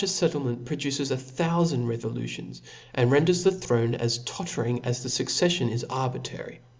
fettlement 0.03 0.65
produces 0.65 1.11
a 1.11 1.15
thoufand 1.15 1.85
revolutions, 1.87 2.63
and 2.95 3.11
renders 3.11 3.43
the 3.43 3.51
throne 3.51 3.93
as 3.93 4.17
tottering 4.23 4.83
as 4.83 5.03
the 5.03 5.09
fucceflion 5.09 5.69
is 5.69 5.83
arbitrary. 5.91 6.59